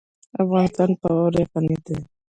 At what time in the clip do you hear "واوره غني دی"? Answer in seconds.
1.15-1.97